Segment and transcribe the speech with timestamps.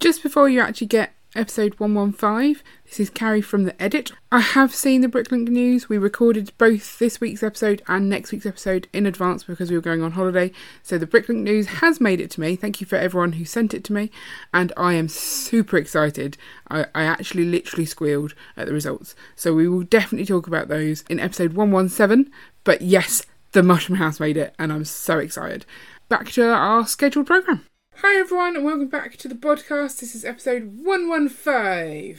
[0.00, 4.12] Just before you actually get episode 115, this is Carrie from the edit.
[4.30, 5.88] I have seen the Bricklink news.
[5.88, 9.82] We recorded both this week's episode and next week's episode in advance because we were
[9.82, 10.52] going on holiday.
[10.84, 12.54] So the Bricklink news has made it to me.
[12.54, 14.12] Thank you for everyone who sent it to me.
[14.54, 16.38] And I am super excited.
[16.70, 19.16] I, I actually literally squealed at the results.
[19.34, 22.32] So we will definitely talk about those in episode 117.
[22.62, 25.66] But yes, the Mushroom House made it, and I'm so excited.
[26.08, 27.64] Back to our scheduled programme.
[28.00, 29.98] Hi everyone, and welcome back to the podcast.
[30.00, 32.16] This is episode 115,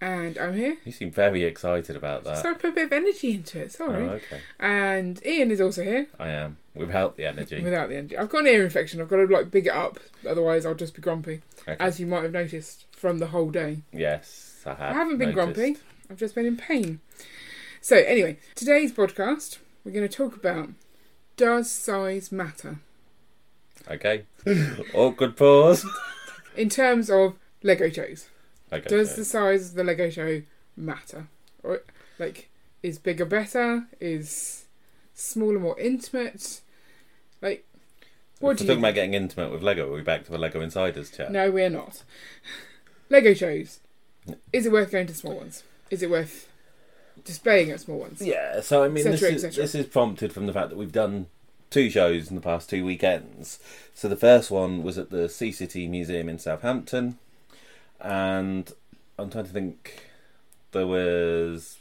[0.00, 0.76] and I'm here.
[0.84, 2.42] You seem very excited about that.
[2.42, 4.04] So I put a bit of energy into it, oh, sorry.
[4.08, 4.40] okay.
[4.60, 6.58] And Ian is also here I am.
[6.74, 7.62] Without the energy.
[7.62, 8.18] without the energy.
[8.18, 9.98] I've got an ear infection, I've got to like big it up,
[10.28, 11.76] otherwise I'll just be grumpy, Okay.
[11.80, 13.78] as you might have noticed from the whole day.
[13.92, 14.80] yes, I have.
[14.80, 15.54] I haven't been noticed.
[15.56, 15.80] grumpy,
[16.10, 17.00] I've just been in pain.
[17.80, 20.70] So, anyway, today's podcast, we're going to talk about
[21.36, 22.78] does size matter?
[23.90, 24.24] Okay.
[24.94, 25.86] Awkward pause.
[26.56, 28.28] In terms of Lego shows.
[28.72, 28.88] Okay.
[28.88, 30.42] Does the size of the Lego show
[30.76, 31.28] matter?
[31.62, 31.82] Or
[32.18, 32.48] like
[32.82, 33.86] is bigger better?
[34.00, 34.66] Is
[35.14, 36.60] smaller more intimate?
[37.40, 37.66] Like
[38.40, 40.30] what if do we're you talking about getting intimate with Lego, are we back to
[40.30, 41.32] the Lego Insiders chat?
[41.32, 42.02] No, we're not.
[43.08, 43.80] Lego shows.
[44.52, 45.62] Is it worth going to small ones?
[45.90, 46.48] Is it worth
[47.24, 48.20] displaying at small ones?
[48.20, 49.62] Yeah, so I mean, this, cetera, et is, cetera.
[49.62, 51.26] this is prompted from the fact that we've done
[51.70, 53.58] two shows in the past two weekends.
[53.94, 57.18] So the first one was at the Sea City Museum in Southampton,
[58.00, 58.72] and
[59.18, 60.02] I'm trying to think.
[60.72, 61.78] There was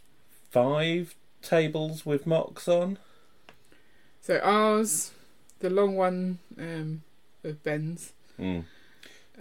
[0.52, 2.98] five tables with mocks on.
[4.22, 5.12] So ours,
[5.60, 7.02] the long one um,
[7.44, 8.64] of Ben's, Mm.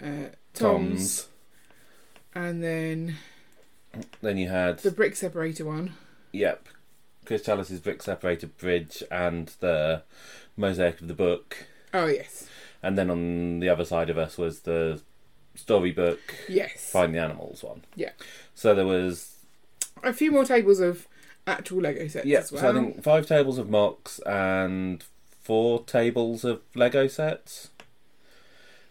[0.01, 0.05] uh,
[0.53, 1.27] Tom's, Tom's.
[2.33, 3.15] and then
[4.21, 5.93] Then you had the brick separator one.
[6.33, 6.67] Yep.
[7.25, 10.03] Chris Chalice's brick separated bridge and the
[10.57, 11.65] mosaic of the book.
[11.93, 12.47] Oh yes,
[12.83, 15.01] And then on the other side of us was the
[15.55, 16.91] storybook yes.
[16.91, 17.83] Find the Animals one.
[17.95, 18.11] Yeah.
[18.53, 19.35] So there was
[20.03, 21.07] A few more tables of
[21.47, 22.61] actual Lego sets yeah, well.
[22.61, 25.03] so I think five tables of mocks and
[25.41, 27.69] four tables of Lego sets.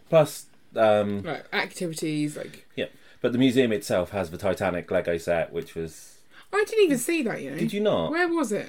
[0.09, 2.87] Plus um like activities like yeah.
[3.21, 6.14] but the museum itself has the Titanic Lego set which was
[6.55, 8.11] I didn't even see that you know did you not?
[8.11, 8.67] where was it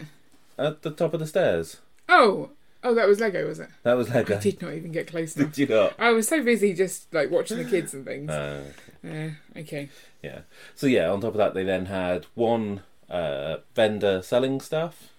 [0.58, 1.78] At the top of the stairs.
[2.08, 2.50] oh
[2.84, 4.36] oh that was Lego was it That was Lego.
[4.36, 5.94] I did not even get close enough Did you not?
[5.98, 8.64] I was so busy just like watching the kids and things Uh,
[9.06, 9.88] uh, okay
[10.22, 10.40] Yeah.
[10.74, 15.10] So yeah, on top of that, they then had one uh, vendor selling stuff.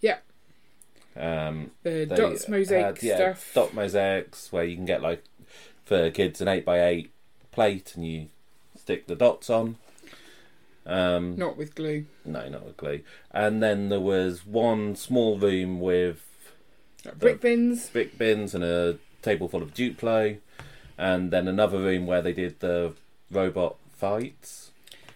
[0.00, 0.18] Yeah.
[1.16, 5.22] Um, the dots mosaic had, yeah, stuff Dot mosaics where you can get like
[5.84, 7.12] for kids an eight by eight
[7.52, 8.26] plate and you
[8.76, 9.76] stick the dots on.
[10.86, 13.00] Um, not with glue no, not with glue.
[13.30, 16.22] And then there was one small room with
[17.04, 20.38] like brick bins brick bins and a table full of Duplo,
[20.98, 22.92] and then another room where they did the
[23.30, 24.72] robot fights.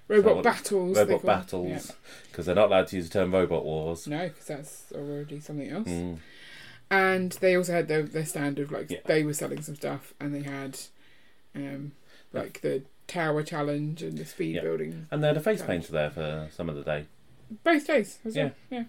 [0.09, 1.93] robot battles robot battles
[2.31, 4.07] because they're not allowed to use the term robot wars.
[4.07, 6.19] No because that's already something else Mm.
[6.91, 9.01] and they also had their, their stand of like Yeah.
[9.05, 10.79] they were selling some stuff and they had
[11.55, 11.93] um
[12.33, 14.63] like the tower challenge and the speed Yeah.
[14.63, 15.83] building And they had a face Challenge.
[15.85, 17.07] painter there for some of the day.
[17.65, 18.53] both days well.
[18.71, 18.85] yeah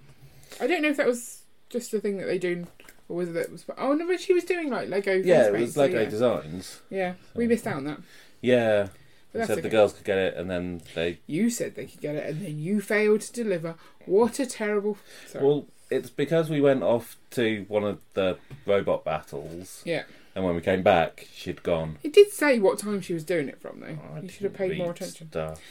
[0.61, 2.67] i don't know if that was just the thing that they do
[3.07, 5.53] or was it that was oh no but she was doing like lego Yeah, it
[5.53, 6.09] was so Lego yeah.
[6.09, 6.81] designs.
[6.89, 7.99] yeah we missed out on that
[8.41, 8.87] Yeah,
[9.31, 9.61] but said okay.
[9.61, 11.19] the girls could get it, and then they.
[11.27, 13.75] you said they could get it and then you failed to deliver
[14.05, 14.97] what a terrible
[15.27, 15.45] sorry.
[15.45, 20.03] Well, it's because we went off to one of the robot battles, yeah
[20.39, 21.97] and when we came back, she'd gone.
[22.01, 24.43] it did say what time she was doing it from though "Oh, I you should
[24.43, 25.61] have paid more attention Stuff.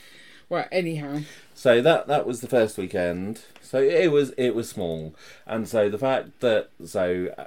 [0.50, 1.20] well anyhow
[1.54, 3.40] So that that was the first weekend.
[3.62, 5.14] So it was it was small,
[5.46, 7.46] and so the fact that so uh,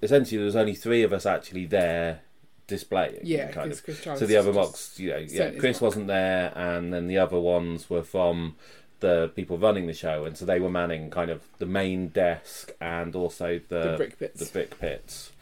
[0.00, 2.20] essentially there was only three of us actually there
[2.68, 3.20] displaying.
[3.24, 3.82] yeah kind of.
[4.18, 7.90] So the other box, you know, yeah, Chris wasn't there, and then the other ones
[7.90, 8.54] were from
[9.00, 12.72] the people running the show, and so they were manning kind of the main desk
[12.80, 15.32] and also the the brick bits the brick pits.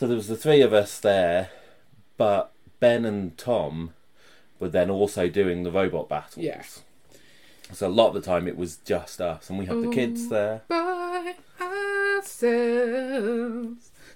[0.00, 1.50] So there was the three of us there,
[2.16, 3.92] but Ben and Tom
[4.58, 6.42] were then also doing the robot battles.
[6.42, 6.62] Yeah.
[7.70, 10.30] So a lot of the time it was just us, and we had the kids
[10.30, 10.62] there.
[10.68, 12.32] by ourselves.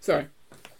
[0.01, 0.29] Sorry,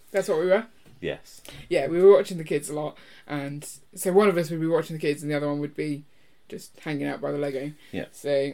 [0.09, 0.65] that's what we were.
[0.99, 1.43] Yes.
[1.69, 2.97] Yeah, we were watching the kids a lot,
[3.27, 3.63] and
[3.93, 6.05] so one of us would be watching the kids, and the other one would be
[6.49, 7.73] just hanging out by the Lego.
[7.91, 8.05] Yeah.
[8.11, 8.53] So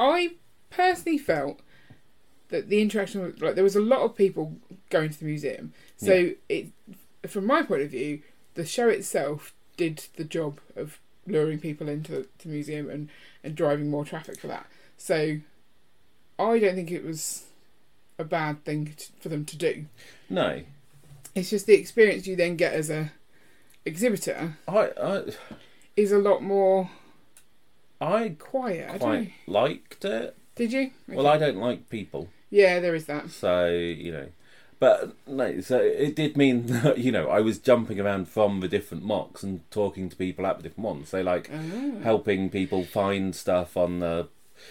[0.00, 0.32] I
[0.68, 1.60] personally felt
[2.52, 4.56] that the interaction, was, like, there was a lot of people
[4.90, 5.72] going to the museum.
[6.04, 6.32] So Yeah.
[6.48, 6.66] it,
[7.28, 8.22] from my point of view,
[8.54, 13.08] the show itself did the job of luring people into the museum and
[13.44, 14.66] and driving more traffic for that.
[14.98, 15.38] So
[16.38, 17.44] I don't think it was
[18.18, 19.86] a bad thing t for them to do.
[20.28, 20.62] No.
[21.34, 23.12] It's just the experience you then get as a
[23.84, 25.24] exhibitor I I
[25.96, 26.90] is a lot more
[28.00, 29.00] I quiet.
[29.00, 29.26] Quite know.
[29.46, 30.36] liked it.
[30.56, 30.90] Did you?
[31.08, 33.30] Well, I don't like people, Yeah, there is that.
[33.30, 34.28] so you know.
[34.82, 38.66] But no, so it did mean that you know I was jumping around from the
[38.66, 41.08] different mocks and talking to people at the different ones.
[41.10, 42.00] So like Oh.
[42.02, 44.26] helping people find stuff on the.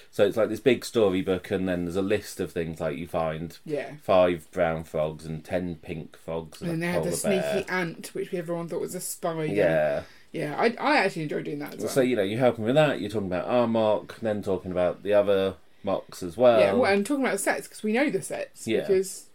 [0.10, 3.08] So it's like this big storybook, and then there's a list of things like you
[3.08, 3.92] find Yeah.
[4.04, 7.66] five brown frogs and ten pink frogs and, And then they had the sneaky bear.
[7.70, 9.46] ant, which everyone thought was a spider.
[9.46, 10.04] Yeah.
[10.34, 11.90] Yeah, I, I actually enjoyed doing that as well.
[11.90, 13.00] So you know you're helping with that.
[13.00, 16.60] You're talking about our mock, then talking about the other mocks as well.
[16.60, 18.68] yeah, well, and talking about the sets, because we know the sets.
[18.68, 18.82] Yeah.
[18.88, 19.28] Because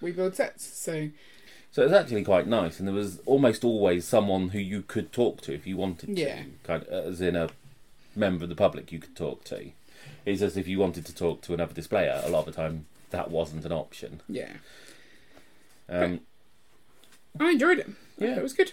[0.00, 0.64] we build sets.
[0.64, 1.08] So,
[1.72, 5.40] So it's actually quite nice, and there was almost always someone who you could talk
[5.42, 6.20] to if you wanted to.
[6.22, 6.42] Yeah.
[6.64, 7.50] Kind of, as in a
[8.16, 9.70] member of the public you could talk to.
[10.26, 12.20] It's as if you wanted to talk to another displayer.
[12.24, 14.20] A lot of the time, that wasn't an option.
[14.28, 14.52] yeah.
[15.88, 16.20] Um,
[17.38, 17.88] I enjoyed it.
[18.18, 18.36] Yeah.
[18.36, 18.72] It was good.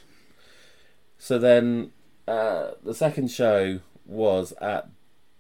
[1.18, 1.91] so then,
[2.27, 4.88] uh, the second show was at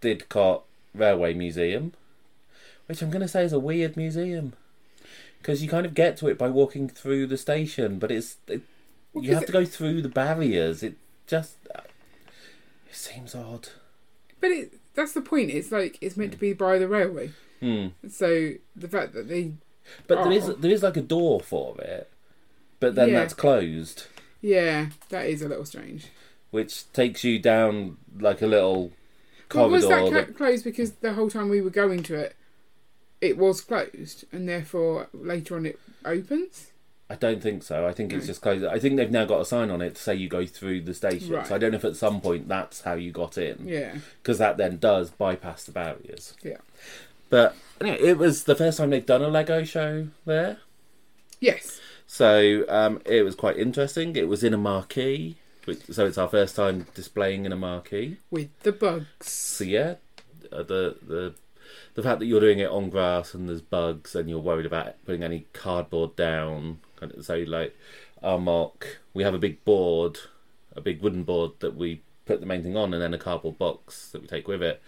[0.01, 0.63] Didcot
[0.95, 1.93] Railway Museum,
[2.87, 4.53] which I'm going to say is a weird museum.
[5.47, 8.63] Because you kind of get to it by walking through the station, but it's it,
[9.13, 10.83] Well, you have to go through the barriers.
[10.83, 11.79] It just uh,
[12.89, 13.69] it seems odd.
[14.41, 15.51] But it, that's the point.
[15.51, 17.31] It's like, it's meant to be by the railway.
[17.61, 17.87] Hmm.
[18.09, 19.53] So, the fact that they.
[20.05, 22.11] But there is there is like a door for it,
[22.81, 23.19] but then Yeah.
[23.21, 24.07] that's closed,
[24.41, 26.07] Yeah, that is a little strange.
[26.51, 28.91] which takes you down like a little
[29.55, 29.71] Well, corridor.
[29.71, 32.35] was that that- closed because the whole time we were going to it,
[33.21, 36.71] it was closed, and therefore later on it opens?
[37.09, 37.87] I don't think so.
[37.87, 38.65] I think it's just closed.
[38.65, 40.93] I think they've now got a sign on it to say you go through the
[40.93, 41.31] station.
[41.31, 41.47] Right.
[41.47, 43.95] So I don't know if at some point that's how you got in, Yeah.
[44.21, 46.33] because that then does bypass the barriers.
[46.43, 46.57] Yeah.
[47.29, 50.57] But anyway, it was the first time they've done a Lego show there,
[51.39, 51.79] Yes.
[52.07, 54.15] so um, it was quite interesting.
[54.17, 58.17] It was in a marquee, which, so it's our first time displaying in a marquee.
[58.31, 59.05] With the bugs.
[59.21, 59.95] So yeah,
[60.51, 61.35] uh, the the
[61.95, 64.95] the fact that you're doing it on grass and there's bugs and you're worried about
[65.05, 66.79] putting any cardboard down.
[67.21, 67.75] So like
[68.23, 70.19] our mock, we have a big board,
[70.75, 73.57] a big wooden board that we put the main thing on, and then a cardboard
[73.57, 74.81] box that we take with it.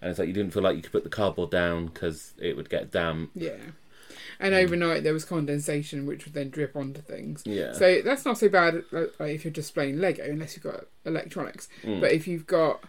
[0.00, 2.56] And it's like you didn't feel like you could put the cardboard down because it
[2.56, 3.30] would get damp.
[3.34, 3.56] Yeah.
[4.40, 7.42] And overnight there was condensation, which would then drip onto things.
[7.44, 7.72] Yeah.
[7.72, 11.68] So that's not so bad like, if you're displaying Lego, unless you've got electronics.
[11.82, 12.00] Mm.
[12.00, 12.84] But if you've got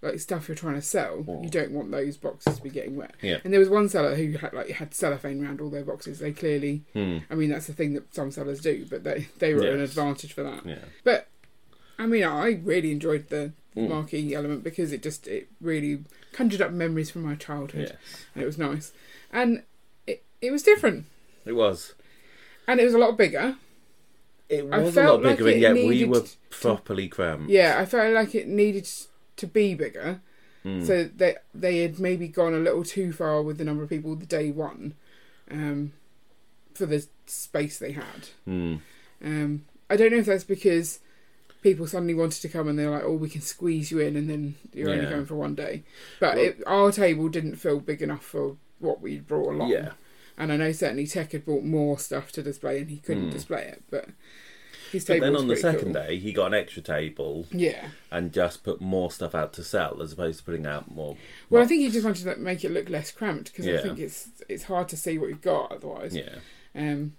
[0.00, 1.42] like stuff you're trying to sell, Mm.
[1.44, 3.14] you don't want those boxes to be getting wet.
[3.20, 3.38] Yeah.
[3.42, 6.20] And there was one seller who had like had cellophane around all their boxes.
[6.20, 7.18] They clearly, Hmm.
[7.30, 9.80] I mean, that's the thing that some sellers do, but they they were at an
[9.80, 10.64] advantage for that.
[10.64, 10.84] Yeah.
[11.04, 11.26] But
[11.98, 13.88] I mean, I really enjoyed the Mm.
[13.90, 18.24] marquee element because it just it really conjured up memories from my childhood, Yes.
[18.34, 18.92] and it was nice,
[19.32, 19.62] and
[20.06, 21.06] it it was different,
[21.44, 21.94] It was.
[22.68, 23.56] and it was a lot bigger.
[24.48, 27.50] It was a lot bigger, it and yet we were properly cramped.
[27.50, 28.88] Yeah, I felt like it needed
[29.38, 30.20] to be bigger,
[30.64, 30.84] Mm.
[30.86, 34.14] so that they had maybe gone a little too far with the number of people
[34.16, 34.94] the day one,
[35.50, 35.92] um,
[36.74, 38.28] for the space they had.
[38.44, 38.76] Hmm.
[39.24, 40.98] Um, I don't know if that's because
[41.62, 44.28] people suddenly wanted to come and they're like, "Oh, we can squeeze you in," and
[44.28, 45.10] then you're only Yeah.
[45.10, 45.84] going for one day.
[46.20, 49.70] But Well- it, our table didn't feel big enough for what we brought along.
[49.70, 49.92] Yeah.
[50.36, 53.30] And I know certainly Tech had brought more stuff to display, and he couldn't Hmm.
[53.30, 53.82] display it.
[53.90, 54.08] But
[54.92, 56.02] his But then on the second cool.
[56.04, 57.88] day, he got an extra table yeah.
[58.10, 61.16] and just put more stuff out to sell as opposed to putting out more.
[61.50, 63.98] Well, I think he just wanted to make it look less cramped because I think
[63.98, 66.14] it's it's hard to see what you've got otherwise.
[66.14, 66.36] Yeah.
[66.74, 67.14] Um,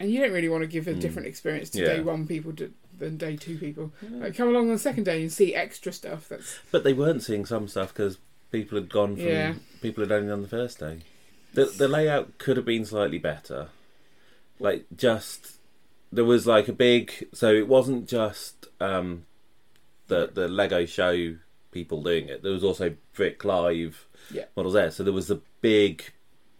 [0.00, 0.98] and you don't really want to give a Hmm.
[1.00, 1.86] different experience to Yeah.
[1.94, 3.92] day one people to, than day two people.
[4.02, 6.28] Like, come along on the second day and see extra stuff.
[6.28, 8.18] That's But they weren't seeing some stuff because
[8.50, 9.54] people had gone from Yeah.
[9.80, 10.98] people had only done the first day.
[11.54, 13.68] The the layout could have been slightly better.
[14.60, 15.54] Like just
[16.12, 19.26] there was like a big so it wasn't just um
[20.08, 21.36] the the Lego show
[21.70, 22.42] people doing it.
[22.42, 24.44] There was also Brick Live Yeah.
[24.56, 24.90] models there.
[24.90, 26.04] So there was a big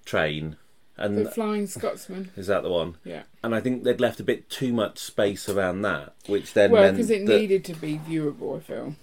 [0.05, 0.57] train
[0.97, 2.31] and the Flying Scotsman.
[2.37, 2.97] is that the one?
[3.05, 3.23] Yeah.
[3.43, 6.91] And I think they'd left a bit too much space around that, which then Well,
[6.93, 8.57] because it that- needed to be viewable.
[8.57, 8.95] I feel.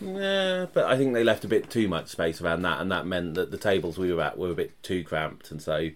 [0.00, 3.04] Yeah, but I think they left a bit too much space around that, and that
[3.04, 5.90] meant that the tables we were at were a bit too cramped, and so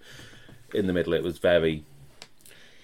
[0.75, 1.85] in the middle it was very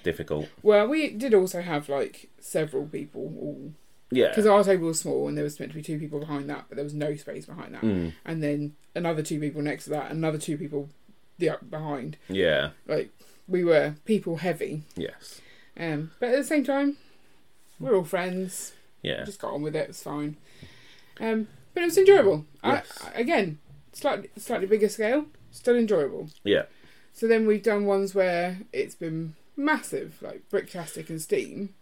[0.02, 0.48] difficult.
[0.62, 3.72] Well, we did also have like several people all
[4.10, 4.28] Yeah.
[4.28, 6.66] because our table was small and there was meant to be two people behind that,
[6.68, 7.82] but there was no space behind that.
[7.82, 10.88] Mm, And then another two people next to that, another two people
[11.38, 12.16] the up behind.
[12.28, 12.70] yeah.
[12.86, 13.10] Like
[13.46, 14.82] we were people heavy.
[14.96, 15.40] Yes.
[15.76, 16.96] Um, but at the same time,
[17.78, 18.72] we're all friends.
[19.02, 19.24] Yeah.
[19.24, 19.88] Just got on with it.
[19.90, 20.36] It's fine.
[21.20, 22.44] Um, but it was enjoyable.
[22.64, 22.86] Yes.
[23.14, 23.58] I, again,
[23.92, 26.28] slightly slightly bigger scale, still enjoyable.
[26.42, 26.64] Yeah.
[27.12, 31.74] So then we've done ones where it's been massive, like Bricktastic and Steam.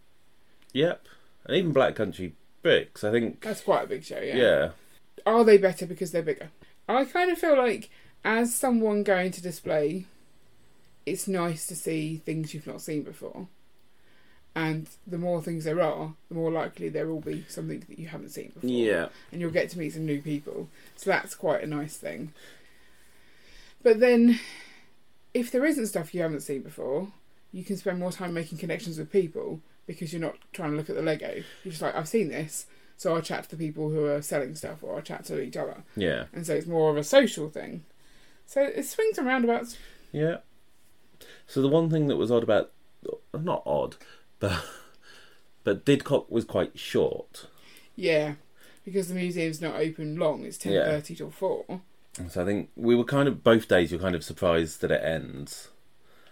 [0.73, 1.05] Yep.
[1.45, 3.03] and even Black Country Bricks.
[3.03, 3.41] I think.
[3.41, 4.35] That's quite a big show, yeah.
[4.35, 4.69] yeah.
[5.25, 6.49] Are they better because they're bigger?
[6.89, 7.89] I kind of feel like,
[8.23, 10.05] as someone going to display,
[11.05, 13.47] it's nice to see things you've not seen before.
[14.55, 18.07] And the more things there are, the more likely there will be something that you
[18.07, 18.69] haven't seen before.
[18.69, 19.09] Yeah.
[19.31, 20.67] And you'll get to meet some new people.
[20.95, 22.33] So that's quite a nice thing.
[23.83, 24.39] But then,
[25.33, 27.09] if there isn't stuff you haven't seen before,
[27.51, 30.89] you can spend more time making connections with people because you're not trying to look
[30.89, 31.43] at the Lego.
[31.63, 32.65] You're just like, I've seen this,
[32.97, 35.55] so I'll chat to the people who are selling stuff or I'll chat to each
[35.55, 35.83] other.
[35.95, 36.25] Yeah.
[36.33, 37.83] And so it's more of a social thing.
[38.45, 39.77] So it swings and roundabouts.
[40.11, 40.37] Yeah.
[41.45, 42.71] So the one thing that was odd about,
[43.33, 43.95] not odd,
[44.39, 44.63] but
[45.63, 47.47] but Didcot was quite short.
[47.95, 48.35] Yeah.
[48.85, 51.81] Because the museum's not open long, it's ten thirty till four.
[52.29, 53.91] So I think we were kind of both days.
[53.91, 55.69] You're kind of surprised that it ends.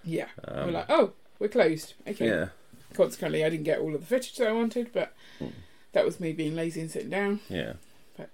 [0.06, 0.28] Yeah.
[0.48, 1.94] Um, we're like, oh, we're closed.
[2.08, 2.28] Okay.
[2.28, 2.48] Yeah.
[2.94, 5.52] Consequently, I didn't get all of the footage that I wanted, but Mm.
[5.94, 7.42] that was me being lazy and sitting down.
[7.50, 7.74] Yeah.
[8.18, 8.30] But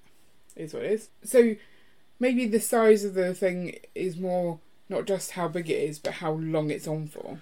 [0.56, 1.10] is what it is.
[1.24, 1.56] So
[2.20, 4.60] maybe the size of the thing is more
[4.90, 7.40] not just how big it is, but how long it's on for.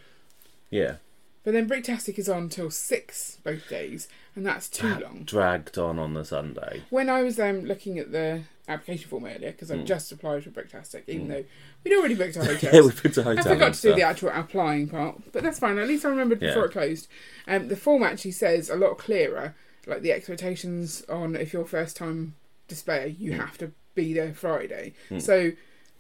[0.69, 0.97] Yeah.
[1.43, 5.23] But then Bricktastic is on till six both days, and that's too That long.
[5.23, 6.83] Dragged on on the Sunday.
[6.89, 9.85] When I was um, looking at the application form earlier, because I've Mm.
[9.85, 11.29] just applied for Bricktastic, even Mm.
[11.29, 11.45] though
[11.83, 12.73] we'd already booked our hotels.
[12.73, 13.47] yeah, we picked a hotel.
[13.47, 15.77] I forgot to do the actual applying part, but that's fine.
[15.79, 17.07] At least I remembered before it closed.
[17.47, 19.55] Um, the form actually says a lot clearer,
[19.87, 22.35] like the expectations on if you're first time
[22.67, 23.37] displayer, you Mm.
[23.37, 24.93] have to be there Friday.
[25.09, 25.21] Mm.
[25.21, 25.53] So,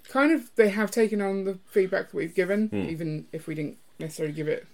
[0.09, 2.89] kind of, they have taken on the feedback that we've given, Mm.
[2.89, 4.67] even if we didn't necessarily give it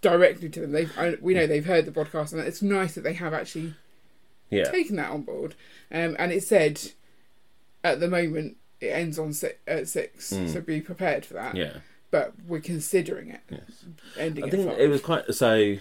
[0.00, 0.72] directly to them.
[0.72, 3.74] They've, I, we know they've heard the podcast, and it's nice that they have actually
[4.50, 4.70] Yeah.
[4.70, 5.54] taken that on board.
[5.90, 6.80] Um, and it said
[7.84, 10.52] at the moment it ends on si- at six, Mm.
[10.52, 11.78] so be prepared for that Yeah.
[12.10, 13.60] but we're considering it Yes.
[14.18, 14.44] ending.
[14.44, 15.76] I think it was quite so.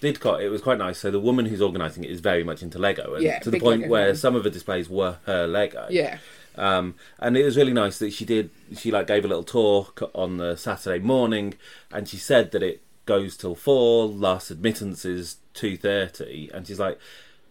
[0.00, 0.98] Didcot, it was quite nice.
[0.98, 3.58] So the woman who's organising it is very much into Lego, and Yeah, to the
[3.58, 4.16] point Lego where fan.
[4.16, 5.86] some of the displays were her Lego.
[5.90, 6.18] Yeah,
[6.56, 8.50] Um, and it was really nice that she did.
[8.76, 11.54] She like gave a little talk on the Saturday morning,
[11.92, 14.06] and she said that it goes till four.
[14.06, 16.98] Last admittance is two thirty, and she's like,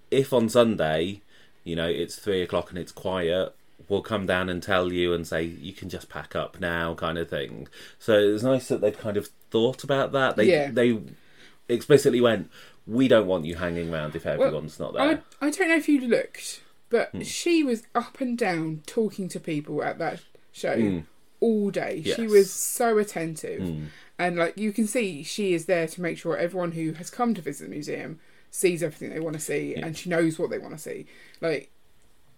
[0.09, 1.21] if on Sunday,
[1.65, 3.53] you know, it's three o'clock and it's quiet,
[3.89, 7.17] we'll come down and tell you and say you can just pack up now, kind
[7.17, 7.67] of thing.
[7.99, 10.35] So it was nice that they'd kind of thought about that.
[10.37, 10.71] They Yeah.
[10.71, 10.99] they
[11.67, 12.49] explicitly went,
[12.85, 15.23] we don't want you hanging around if everyone's not there.
[15.41, 17.21] I I don't know if you looked, but Hmm.
[17.21, 20.21] she was up and down talking to people at that
[20.53, 21.03] show Mm.
[21.41, 22.01] all day.
[22.03, 23.87] She was so attentive, Mm.
[24.19, 27.33] And like you can see, she is there to make sure everyone who has come
[27.33, 28.19] to visit the museum
[28.51, 29.85] sees everything they want to see, Yeah.
[29.85, 31.05] and she knows what they want to see.
[31.41, 31.69] Like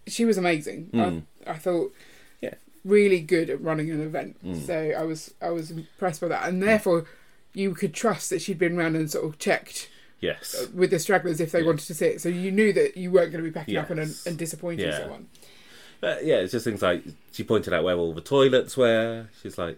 [0.07, 0.89] she was amazing.
[0.93, 1.23] Mm.
[1.45, 1.93] I I thought.
[2.41, 2.55] Yeah.
[2.85, 4.65] Really good at running an event, Mm.
[4.65, 7.05] so I was I was impressed by that, and therefore
[7.53, 9.89] you could trust that she'd been round and sort of checked
[10.21, 10.67] Yes.
[10.73, 11.65] with the stragglers if they Yeah.
[11.65, 12.21] wanted to see it.
[12.21, 14.99] So you knew that you weren't going to be packing up and, and disappointing Yeah.
[14.99, 15.27] someone.
[15.99, 19.27] But yeah, it's just things like she pointed out where all the toilets were.
[19.41, 19.77] She's like,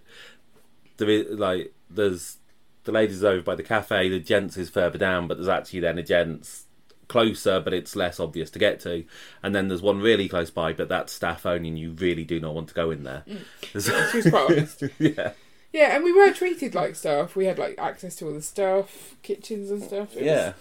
[0.98, 2.38] there is like there's
[2.84, 5.98] the ladies over by the cafe, the gents is further down, but there's actually then
[5.98, 6.66] a gents
[7.08, 9.04] closer, but it's less obvious to get to.
[9.44, 12.40] And then there's one really close by, but that's staff only, and you really do
[12.40, 13.24] not want to go in there.
[13.64, 14.84] She was quite honest.
[15.00, 15.32] yeah,
[15.72, 17.36] Yeah, and we were treated like staff.
[17.36, 20.16] We had like access to all the stuff, kitchens and stuff.
[20.16, 20.56] It yeah, was,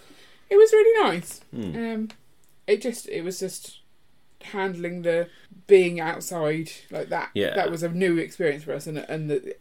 [0.50, 1.40] it was really nice.
[1.54, 1.76] Hmm.
[1.76, 2.08] Um,
[2.66, 3.80] it just it was just
[4.42, 5.28] handling the
[5.66, 7.30] being outside like that.
[7.34, 7.54] Yeah.
[7.54, 9.56] that was a new experience for us, and and the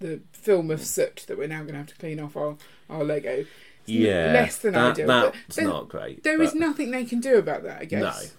[0.00, 2.56] the film of soot that we're now going to have to clean off our
[2.90, 3.30] our Lego.
[3.40, 3.48] It's
[3.86, 4.32] yeah.
[4.32, 5.06] less than that, ideal.
[5.06, 6.22] That's there- not great.
[6.22, 8.32] There is nothing they can do about that, I guess.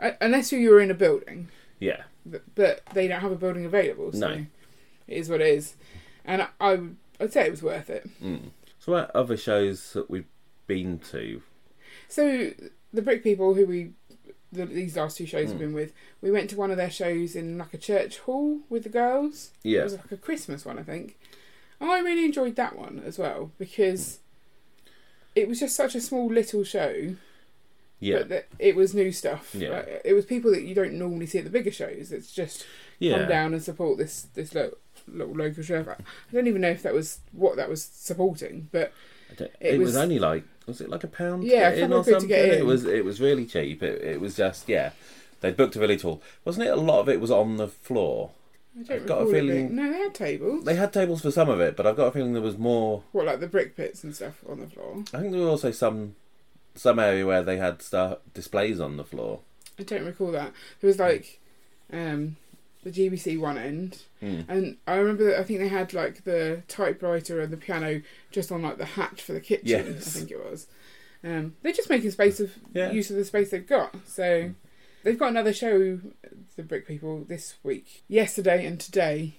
[0.00, 0.06] No.
[0.08, 1.48] Uh, unless you were in a building.
[1.80, 4.12] Yeah, but, but they don't have a building available.
[4.12, 4.32] So No.
[5.06, 5.74] it is what it is,
[6.24, 6.78] and I, I
[7.20, 8.08] I'd say it was worth it.
[8.22, 8.50] mm.
[8.78, 10.26] So what other shows that we've
[10.66, 11.42] been to?
[12.08, 12.52] So
[12.92, 13.90] the Brick People, who we
[14.52, 15.50] the, these last two shows Mm.
[15.50, 18.60] have been with, we went to one of their shows in like a church hall
[18.68, 19.50] with the girls.
[19.62, 21.18] Yeah, it was like a Christmas one, I think.
[21.80, 24.18] I really enjoyed that one as well because
[25.34, 27.14] it was just such a small little show,
[28.00, 29.54] yeah, but it was new stuff.
[29.54, 29.70] Yeah.
[29.70, 32.10] Like, it was people that you don't normally see at the bigger shows.
[32.10, 32.66] It's just
[32.98, 33.18] yeah.
[33.18, 34.76] come down and support this this little,
[35.06, 35.80] little local show.
[35.88, 35.96] I
[36.32, 38.92] don't even know if that was what that was supporting, but
[39.38, 41.42] It It, was, was- only like was it like a pound?
[41.42, 42.28] to Yeah, a get in or to something.
[42.28, 42.58] get in.
[42.58, 43.82] It was it was really cheap.
[43.82, 44.90] It, it was just yeah.
[45.40, 46.70] They booked a village hall, wasn't it?
[46.70, 48.30] A lot of it was on the floor.
[48.78, 50.64] I don't I've got a feeling- No, they had tables.
[50.64, 53.02] They had tables for some of it, but I've got a feeling there was more.
[53.12, 55.02] What like the brick pits and stuff on the floor?
[55.12, 56.14] I think there were also some
[56.74, 59.40] some area where they had stuff displays on the floor.
[59.78, 60.52] I don't recall that.
[60.80, 61.40] There was like
[61.92, 62.36] um,
[62.90, 64.44] the GBC one end, Mm.
[64.48, 68.50] and I remember that I think they had like the typewriter and the piano just
[68.50, 69.66] on like the hatch for the kitchen.
[69.94, 70.08] Yes.
[70.16, 70.66] I think it was.
[71.24, 72.90] Um, they're just making space of Yeah.
[72.92, 73.94] use of the space they've got.
[74.06, 74.54] So
[75.02, 76.00] they've got another show,
[76.56, 79.34] the Brick People, this week, yesterday and today,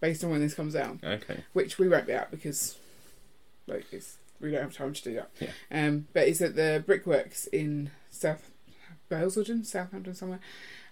[0.00, 1.44] based on when this comes out, Okay.
[1.52, 2.76] which we won't be at because
[3.66, 5.30] like it's we don't have time to do that.
[5.40, 5.50] Yeah.
[5.70, 8.50] Um, but it's at the Brickworks in South
[9.08, 10.40] Basildon, Southampton somewhere.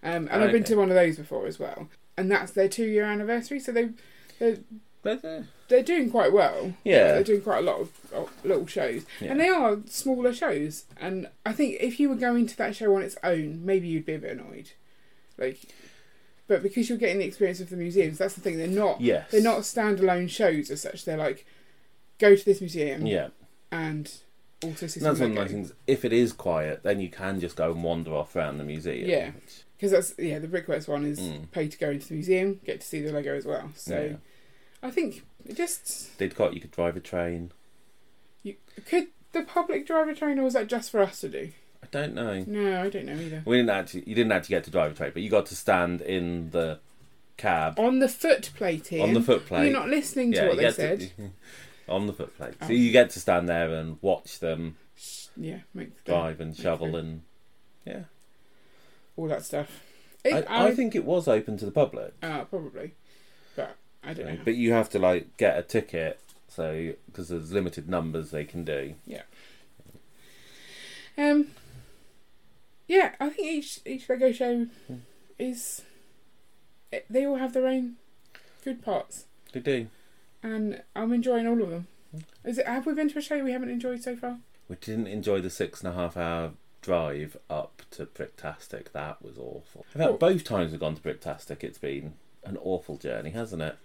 [0.03, 0.75] Um, and I've been Okay.
[0.75, 1.89] to one of those before as well.
[2.17, 3.91] And that's their two year anniversary, so they
[4.39, 4.59] they're,
[5.05, 6.75] uh, they're doing quite well.
[6.85, 7.13] Yeah.
[7.13, 9.31] they're doing quite a lot of, of little shows, Yeah.
[9.33, 10.85] and they are smaller shows.
[10.99, 14.05] And I think if you were going to that show on its own, maybe you'd
[14.07, 14.71] be a bit annoyed.
[15.39, 15.61] Like,
[16.49, 18.59] but because you're getting the experience of the museums, that's the thing.
[18.59, 19.31] They're not yes.
[19.31, 21.05] they're not standalone shows as such.
[21.05, 21.47] They're like
[22.19, 23.29] go to this museum Yeah.
[23.73, 24.13] and
[24.61, 25.73] that's one of the things.
[25.87, 29.09] If it is quiet, then you can just go and wander off around the museum.
[29.09, 29.31] Yeah.
[29.77, 31.51] because that's yeah the Brickworks one is Mm.
[31.51, 33.71] pay to go into the museum, get to see the Lego as well.
[33.75, 34.17] So Yeah.
[34.83, 37.53] I think it just Didcot, you could drive a train.
[38.43, 41.53] you, could the public drive a train or was that just for us to do?
[41.83, 42.45] I don't know.
[42.47, 43.43] No, I don't know either.
[43.47, 44.03] We didn't actually.
[44.07, 46.79] You didn't actually get to drive a train, but you got to stand in the
[47.39, 49.01] cab On the foot plating.
[49.01, 49.65] on the footplate.
[49.71, 51.01] You're not listening to Yeah, what they said.
[51.01, 51.31] to-
[51.91, 52.55] on the footplate.
[52.63, 52.67] Oh.
[52.69, 54.77] So you get to stand there and watch them
[55.37, 56.63] Yeah, make the, drive and Okay.
[56.63, 57.23] shovel and
[57.85, 58.05] yeah.
[59.17, 59.83] all that stuff.
[60.25, 62.93] It, I, I think it was open to the public, uh, probably,
[63.57, 64.39] but I don't know.
[64.45, 66.21] but you have to like get a ticket.
[66.49, 68.95] So because there's limited numbers they can do.
[69.07, 69.23] Yeah.
[71.17, 71.49] Um,
[72.89, 74.95] yeah, I think each each Lego show Hmm.
[75.39, 75.83] is
[77.09, 77.97] they all have their own
[78.65, 79.87] good parts, They do.
[80.43, 81.87] And I'm enjoying all of them.
[82.45, 82.67] Is it?
[82.67, 84.39] Have we been to a show we haven't enjoyed so far?
[84.69, 88.93] We didn't enjoy the six and a half hour drive up to Bricktastic.
[88.93, 89.85] That was awful.
[89.95, 93.77] In fact, both times we've gone to Bricktastic, it's been an awful journey, hasn't it?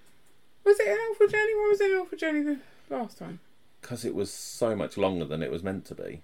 [0.63, 1.53] Was it an awful journey?
[1.55, 2.59] Why was it an awful journey the
[2.95, 3.39] last time?
[3.81, 6.21] Because it was so much longer than it was meant to be.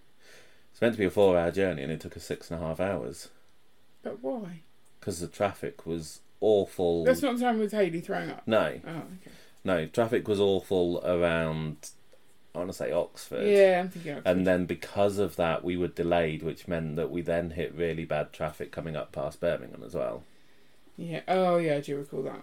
[0.71, 2.65] It's meant to be a four hour journey and it took us six and a
[2.65, 3.29] half hours.
[4.01, 4.61] But why?
[4.99, 7.03] Because the traffic was awful.
[7.03, 8.43] That's not the time with Haley throwing up.
[8.47, 9.31] No, Oh, okay.
[9.63, 11.89] No, traffic was awful around,
[12.55, 13.47] I want to say Oxford.
[13.47, 14.17] Yeah, I'm thinking.
[14.17, 17.73] Of And then because of that, we were delayed, which meant that we then hit
[17.75, 20.23] really bad traffic coming up past Birmingham as well.
[20.97, 21.21] yeah.
[21.27, 21.75] Oh, yeah.
[21.75, 22.41] I do recall that.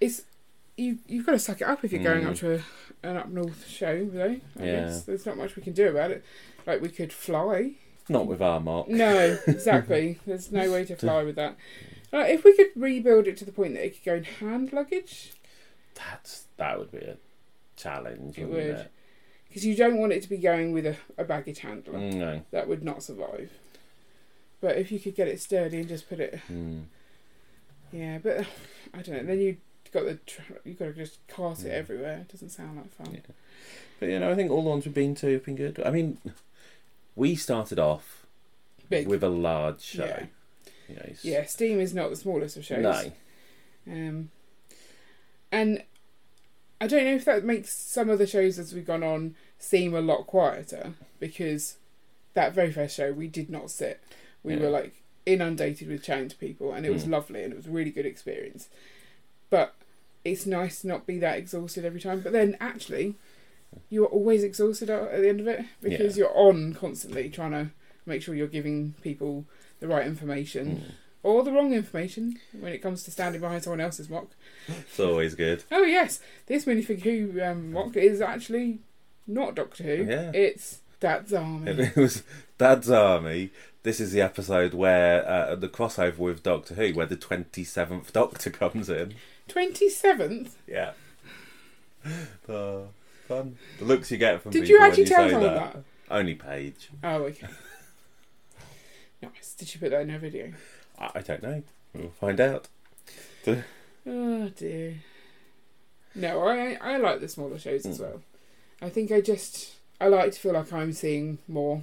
[0.00, 0.22] It's
[0.76, 0.98] you.
[1.06, 2.30] You've got to suck it up if you're going Mm.
[2.30, 2.60] up to a,
[3.08, 4.36] an up north show, though.
[4.58, 4.80] I Yeah.
[4.86, 6.24] guess there's not much we can do about it.
[6.66, 7.72] Like we could fly.
[8.08, 8.88] Not with our mark.
[8.88, 10.18] No, exactly.
[10.26, 11.56] There's no way to fly with that.
[12.12, 14.72] Uh, if we could rebuild it to the point that it could go in hand
[14.72, 15.32] luggage,
[15.94, 17.16] That's that would be a
[17.76, 18.88] challenge, It wouldn't would.
[19.48, 21.98] because you don't want it to be going with a, a baggage handler.
[21.98, 22.42] No.
[22.52, 23.50] That would not survive.
[24.60, 26.84] But if you could get it sturdy and just put it, Mm.
[27.92, 28.18] yeah.
[28.18, 28.46] But
[28.94, 29.22] I don't know.
[29.24, 29.56] Then you
[29.92, 31.72] got the tr- you got to just cart it Mm.
[31.72, 32.18] everywhere.
[32.18, 33.12] It doesn't sound like fun.
[33.14, 33.34] Yeah.
[34.00, 35.80] But you know, I think all the ones we've been to have been good.
[35.84, 36.18] I mean,
[37.14, 38.26] we started off
[38.88, 39.06] Big.
[39.08, 40.04] with a large show.
[40.06, 40.26] Yeah.
[40.88, 42.82] You know, Yeah, Steam is not the smallest of shows.
[42.82, 43.12] No.
[43.88, 44.30] Um,
[45.52, 45.82] and
[46.80, 49.94] I don't know if that makes some of the shows as we've gone on seem
[49.94, 51.76] a lot quieter because
[52.34, 54.00] that very first show we did not sit.
[54.42, 54.60] We Yeah.
[54.60, 57.10] were like inundated with chatting to people and it was Mm.
[57.10, 58.68] lovely and it was a really good experience.
[59.50, 59.74] But
[60.24, 62.20] it's nice to not be that exhausted every time.
[62.20, 63.14] But then actually,
[63.88, 66.24] you're always exhausted at at the end of it because Yeah.
[66.24, 67.70] you're on constantly trying to
[68.04, 69.46] make sure you're giving people
[69.80, 70.92] the right information Mm.
[71.22, 74.28] or the wrong information when it comes to standing behind someone else's mock.
[74.68, 75.64] It's always good.
[75.72, 78.78] Oh yes, this minifig Who um, mock is actually
[79.26, 80.04] not Doctor Who.
[80.04, 80.30] Yeah.
[80.32, 81.70] It's Dad's Army.
[81.72, 82.22] It was
[82.58, 83.50] Dad's Army.
[83.82, 88.12] This is the episode where uh, the crossover with Doctor Who, where the twenty seventh
[88.12, 89.14] Doctor comes in.
[89.48, 90.56] Twenty seventh.
[90.66, 90.92] Yeah.
[92.48, 92.88] Oh,
[93.26, 93.56] fun.
[93.78, 95.72] The looks you get from Did you actually tell say someone that.
[95.74, 95.82] that?
[96.08, 96.90] Only Paige.
[97.02, 97.48] Oh okay.
[99.34, 99.54] Nice.
[99.58, 100.52] Did she put that in her video?
[100.98, 101.62] I, I don't know.
[101.94, 102.68] We'll find out.
[104.06, 104.94] Oh dear.
[106.14, 108.00] No, I I like the smaller shows as Mm.
[108.02, 108.22] well.
[108.80, 111.82] I think I just I like to feel like I'm seeing more,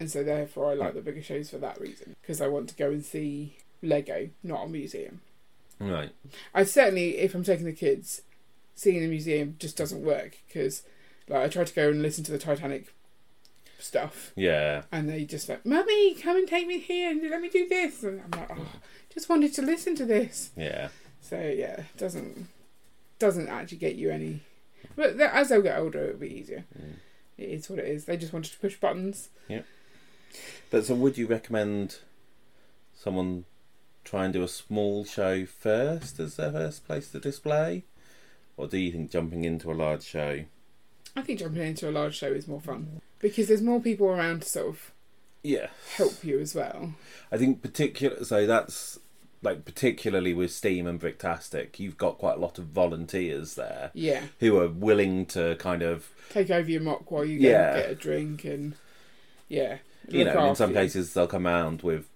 [0.00, 2.74] and so therefore I like the bigger shows for that reason because I want to
[2.76, 5.20] go and see Lego, not a museum.
[5.78, 6.10] Right.
[6.54, 8.22] I certainly, if I'm taking the kids,
[8.76, 10.82] seeing the museum just doesn't work because,
[11.28, 12.92] like, I tried to go and listen to the Titanic
[13.82, 14.82] stuff, Yeah.
[14.92, 18.02] and they just like, "Mummy, come and take me here and let me do this,"
[18.02, 18.66] and I'm like, "Oh,
[19.12, 20.88] just wanted to listen to this." Yeah.
[21.20, 22.48] So yeah, doesn't
[23.18, 24.40] doesn't actually get you any.
[24.96, 26.64] But as they'll get older, it'll be easier.
[26.78, 26.94] Mm.
[27.38, 28.04] It is what it is.
[28.04, 29.28] They just wanted to push buttons.
[29.48, 29.62] Yeah.
[30.70, 31.98] But so, would you recommend
[32.94, 33.44] someone
[34.04, 37.84] try and do a small show first as their first place to display,
[38.56, 40.44] or do you think jumping into a large show
[41.16, 44.42] I think jumping into a large show is more fun because there's more people around
[44.42, 44.92] to sort of
[45.42, 45.68] Yeah.
[45.96, 46.94] help you as well.
[47.30, 48.98] I think particular so that's
[49.42, 54.22] like particularly with Steam and Bricktastic, you've got quite a lot of volunteers there Yeah,
[54.38, 57.76] who are willing to kind of take over your mock while you go Yeah.
[57.76, 58.74] get a drink and
[59.48, 60.76] yeah, you know, in some you.
[60.76, 62.06] cases they'll come around with,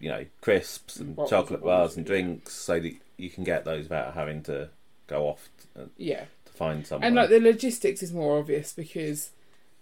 [0.00, 2.12] you know, crisps and Bottles chocolate bars water, and yeah.
[2.12, 4.70] drinks so that you can get those without having to
[5.08, 7.06] go off to, Yeah, to find someone.
[7.06, 9.30] and like the logistics is more obvious because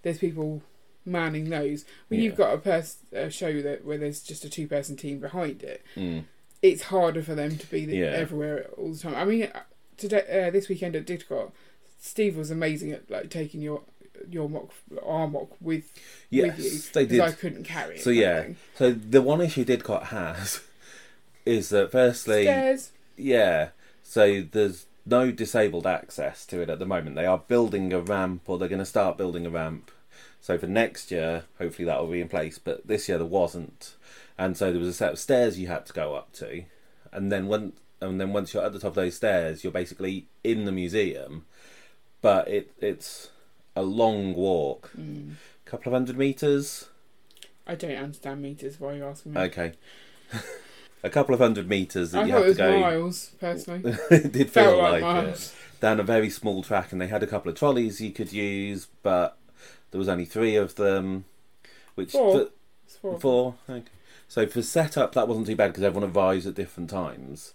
[0.03, 0.63] there's people
[1.07, 1.85] manning those.
[2.09, 5.19] When you've got a, pers- a show that where there's just a two person team
[5.21, 6.25] behind it, Mm.
[6.63, 8.07] it's harder for them to be the, Yeah.
[8.07, 9.15] everywhere all the time.
[9.15, 9.61] I mean, uh,
[9.97, 11.53] today uh, this weekend at Didcot,
[12.01, 13.83] Steve was amazing at like taking your
[14.31, 14.71] your mock
[15.05, 15.91] our mock with
[16.31, 17.21] Yes, with you they did.
[17.21, 18.03] I couldn't carry it.
[18.03, 18.57] So yeah, thing.
[18.77, 20.61] so the one issue Didcot has
[21.45, 22.93] is that firstly, stairs.
[23.17, 23.71] yeah,
[24.03, 27.17] so there's no disabled access to it at the moment.
[27.17, 29.91] They are building a ramp, or they're going to start building a ramp.
[30.41, 32.59] So for next year, hopefully that will be in place.
[32.59, 33.95] But this year there wasn't,
[34.39, 36.65] and so there was a set of stairs you had to go up to,
[37.13, 40.27] and then when and then once you're at the top of those stairs, you're basically
[40.43, 41.47] in the museum,
[42.21, 43.31] but it it's
[43.77, 45.33] a long walk, Mm.
[45.67, 46.89] a couple of hundred meters.
[47.67, 48.79] I don't understand meters.
[48.79, 49.41] Why are you asking me?
[49.41, 49.73] Okay.
[51.05, 52.81] a couple of hundred meters that I you have to go.
[52.81, 53.95] miles personally.
[54.11, 55.27] it did feel Felt like, like it.
[55.27, 55.55] miles.
[55.81, 58.89] Down a very small track, and they had a couple of trolleys you could use,
[59.03, 59.37] but
[59.91, 61.27] there was only three of them.
[61.95, 62.49] Which Four.
[62.87, 63.21] It's four.
[63.21, 63.55] four?
[63.69, 63.85] Okay.
[64.27, 67.55] So for setup, that wasn't too bad because everyone arrives at different times.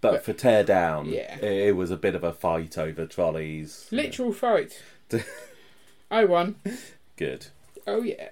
[0.00, 1.36] But, But- for tear down, Yeah.
[1.38, 3.86] it, it was a bit of a fight over trolleys.
[3.90, 4.82] Literal fight.
[6.10, 6.56] I won.
[7.16, 7.46] Good.
[7.86, 8.28] Oh yeah.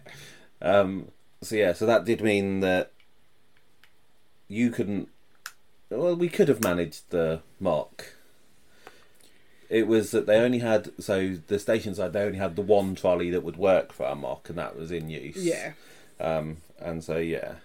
[0.60, 1.08] Um,
[1.42, 2.92] so yeah, so that did mean that
[4.48, 5.08] you couldn't.
[5.90, 8.12] Well, we could have managed the mock.
[9.68, 12.94] It was that they only had so the station side they only had the one
[12.94, 15.36] trolley that would work for our mock, and that was in use.
[15.44, 15.72] Yeah.
[16.20, 17.56] Um, and so yeah,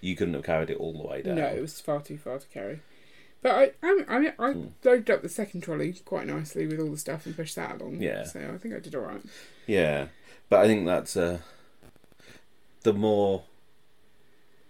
[0.00, 1.36] you couldn't have carried it all the way down.
[1.36, 2.80] No, it was far too far to carry.
[3.40, 4.66] But I, I, I, mean, I Hmm.
[4.84, 8.00] loaded up the second trolley quite nicely with all the stuff and pushed that along.
[8.00, 8.22] Yeah.
[8.24, 9.20] So I think I did all right.
[9.66, 10.06] Yeah,
[10.48, 11.38] but I think that's uh,
[12.82, 13.42] the more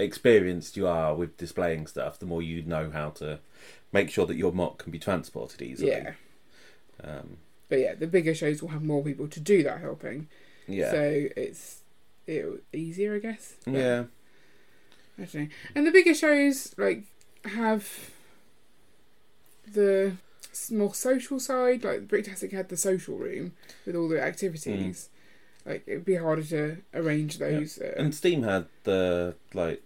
[0.02, 3.38] experienced you are with displaying stuff, the more you know how to
[3.92, 5.90] make sure that your mock can be transported easily.
[5.90, 6.12] Yeah.
[7.02, 7.38] Um,
[7.68, 10.28] But yeah, the bigger shows will have more people to do that helping.
[10.68, 10.90] yeah.
[10.90, 11.80] So it's
[12.26, 13.54] it easier, I guess.
[13.64, 14.04] But yeah.
[15.18, 15.48] I don't know.
[15.74, 17.04] And the bigger shows like
[17.44, 18.10] have
[19.70, 20.12] the
[20.70, 21.84] more social side.
[21.84, 23.52] Like Bricktastic had the social room
[23.86, 25.08] with all the activities.
[25.66, 27.78] Like it'd be harder to arrange those.
[27.78, 29.82] Uh, And Steam had the like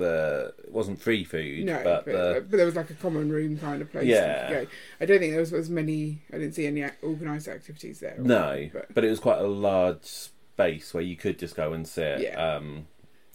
[0.00, 3.30] the it wasn't free food, no, but, but, the but there was like a common
[3.30, 4.06] room kind of place.
[4.06, 4.64] Yeah.
[5.00, 6.22] I don't think there was as many.
[6.32, 8.16] I didn't see any organised activities there.
[8.18, 11.86] no, but but it was quite a large space where you could just go and
[11.86, 12.20] sit.
[12.20, 12.54] Yeah.
[12.56, 12.86] Um,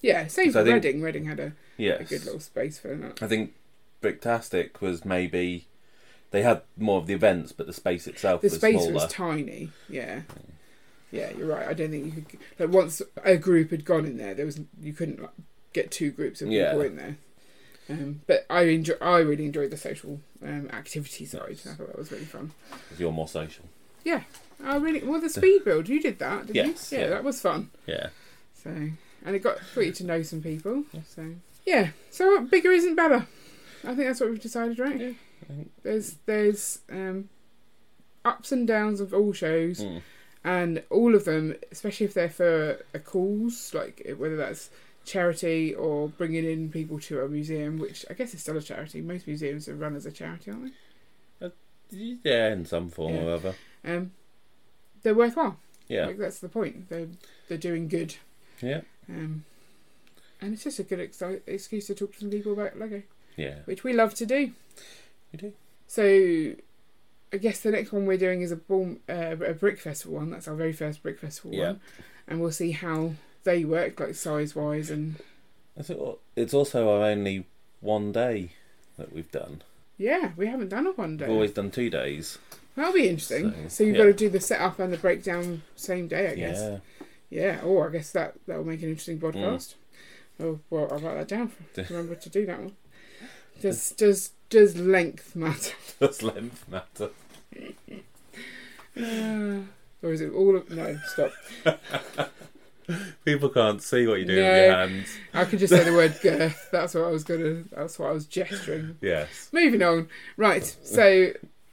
[0.01, 1.01] yeah, same I for think- Reading.
[1.01, 2.01] Reading had a, yes.
[2.01, 3.23] a good little space for that.
[3.23, 3.53] I think
[4.01, 5.67] Bricktastic was maybe
[6.31, 8.93] they had more of the events, but the space itself The was space smaller.
[8.93, 9.69] was tiny.
[9.89, 10.21] Yeah.
[11.11, 11.67] Yeah, you're right.
[11.67, 12.39] I don't think you could.
[12.59, 15.31] Like once a group had gone in there, there was you couldn't like,
[15.75, 16.83] get two groups of people Yeah.
[16.87, 17.15] in there.
[17.87, 18.95] Um, but I enjoy.
[18.99, 21.59] I really enjoyed the social um, activity side.
[21.65, 22.51] I thought that was really fun.
[22.97, 23.65] You're more social.
[24.03, 24.21] Yeah,
[24.63, 25.87] I really well the speed build.
[25.87, 26.97] You did that, did Yes, you?
[26.97, 27.09] Yeah, yeah.
[27.11, 27.69] that was fun.
[27.85, 28.07] Yeah.
[28.63, 30.83] So and it got got you to know some people.
[31.07, 31.25] So
[31.65, 31.89] yeah.
[32.09, 33.27] So bigger isn't better.
[33.83, 34.99] I think that's what we've decided, right?
[34.99, 37.29] Yeah, There's there's um,
[38.23, 39.81] ups and downs of all shows.
[39.81, 40.01] Mm.
[40.43, 44.69] and all of them, especially if they're for a cause, like whether that's
[45.05, 49.01] charity or bringing in people to a museum, which I guess is still a charity.
[49.01, 51.51] Most museums are run as a charity, aren't they?
[51.91, 53.21] Yeah, in some form Yeah.
[53.25, 53.55] or other.
[53.83, 54.11] Um,
[55.03, 55.59] they're worthwhile.
[55.87, 56.07] Yeah.
[56.07, 56.89] Like that's the point.
[56.89, 57.07] They're
[57.47, 58.15] they're doing good.
[58.61, 58.81] Yeah.
[59.07, 59.45] Um,
[60.41, 63.03] and it's just a good ex- excuse to talk to some people about Lego,
[63.37, 63.59] Yeah.
[63.65, 64.51] which we love to do.
[65.31, 65.53] We do.
[65.87, 66.55] So,
[67.31, 70.31] I guess the next one we're doing is a ball, uh, a brick festival one.
[70.31, 71.67] That's our very first brick festival Yeah.
[71.73, 71.81] one,
[72.27, 73.13] and we'll see how
[73.45, 75.15] they work, like size wise, and
[76.35, 77.45] it's also our only
[77.79, 78.51] one day
[78.97, 79.61] that we've done.
[79.97, 81.25] yeah, we haven't done a one day.
[81.25, 82.37] We've always done two days.
[82.75, 83.51] That'll be interesting.
[83.53, 84.01] So, So, you've yeah.
[84.03, 86.59] got to do the setup and the breakdown same day, I guess.
[86.59, 86.77] Yeah.
[87.29, 87.59] Yeah.
[87.63, 89.33] Oh, I guess that that will make an interesting Mm.
[89.33, 89.75] podcast.
[90.41, 91.47] Oh, well, I'll write that down.
[91.73, 92.75] For, remember to do that one.
[93.61, 95.73] Does does does length matter?
[95.99, 97.11] Does length matter?
[98.97, 99.59] Uh,
[100.01, 100.97] or is it all of no?
[101.07, 101.33] Stop.
[103.25, 105.17] People can't see what you're doing with your hands.
[105.33, 106.69] I could just say the word girth.
[106.71, 107.63] That's what I was gonna.
[107.71, 108.97] That's what I was gesturing.
[109.01, 109.49] Yes.
[109.51, 110.07] Moving on.
[110.37, 110.63] Right.
[110.83, 111.31] So,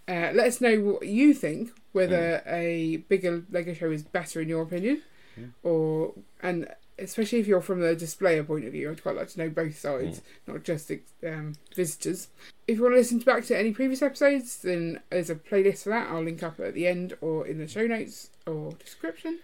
[0.09, 4.49] uh, let us know what you think whether a bigger Lego show is better in
[4.49, 5.03] your opinion,
[5.39, 5.51] Mm.
[5.63, 9.39] or and especially if you're from the displayer point of view, I'd quite like to
[9.39, 10.91] know both sides, not just
[11.27, 12.29] um, visitors.
[12.69, 15.89] If you want to listen back to any previous episodes, then there's a playlist for
[15.89, 16.11] that.
[16.11, 19.39] I'll link up at the end or in the show notes or description.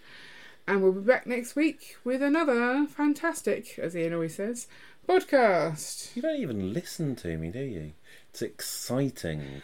[0.68, 4.66] And we'll be back next week with another fantastic, as Ian always says,
[5.08, 6.14] podcast.
[6.14, 7.92] You don't even listen to me, do you?
[8.28, 9.62] It's exciting.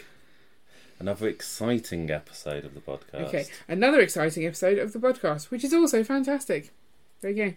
[0.98, 3.26] Another exciting episode of the podcast.
[3.26, 6.72] Okay, another exciting episode of the podcast, which is also fantastic.
[7.20, 7.54] There you go.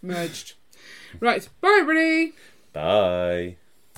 [0.00, 0.54] Merged.
[1.20, 2.34] right, bye everybody!
[2.72, 3.56] Bye.